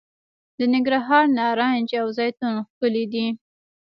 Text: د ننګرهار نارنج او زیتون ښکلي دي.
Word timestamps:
د 0.57 0.59
ننګرهار 0.73 1.23
نارنج 1.37 1.89
او 2.01 2.07
زیتون 2.17 2.53
ښکلي 2.69 3.05
دي. 3.13 3.27